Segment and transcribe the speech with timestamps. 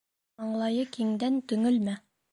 [0.43, 1.99] Маңлайы киңдән төңөлмә